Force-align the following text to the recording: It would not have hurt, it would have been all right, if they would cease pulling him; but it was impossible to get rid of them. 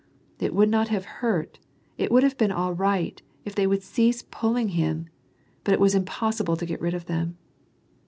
It 0.39 0.55
would 0.55 0.67
not 0.69 0.87
have 0.87 1.05
hurt, 1.21 1.59
it 1.95 2.11
would 2.11 2.23
have 2.23 2.35
been 2.35 2.51
all 2.51 2.73
right, 2.73 3.21
if 3.45 3.53
they 3.53 3.67
would 3.67 3.83
cease 3.83 4.23
pulling 4.31 4.69
him; 4.69 5.09
but 5.63 5.75
it 5.75 5.79
was 5.79 5.93
impossible 5.93 6.57
to 6.57 6.65
get 6.65 6.81
rid 6.81 6.95
of 6.95 7.05
them. 7.05 7.37